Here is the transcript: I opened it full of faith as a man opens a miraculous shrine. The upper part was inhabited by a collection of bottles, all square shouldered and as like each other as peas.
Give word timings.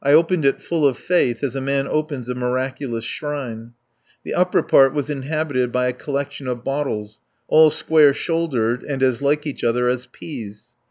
I 0.03 0.13
opened 0.13 0.45
it 0.45 0.63
full 0.63 0.87
of 0.87 0.97
faith 0.97 1.43
as 1.43 1.55
a 1.55 1.61
man 1.61 1.87
opens 1.87 2.27
a 2.27 2.33
miraculous 2.33 3.05
shrine. 3.05 3.73
The 4.23 4.33
upper 4.33 4.63
part 4.63 4.95
was 4.95 5.11
inhabited 5.11 5.71
by 5.71 5.87
a 5.89 5.93
collection 5.93 6.47
of 6.47 6.63
bottles, 6.63 7.19
all 7.47 7.69
square 7.69 8.11
shouldered 8.15 8.81
and 8.83 9.03
as 9.03 9.21
like 9.21 9.45
each 9.45 9.63
other 9.63 9.87
as 9.89 10.07
peas. 10.07 10.71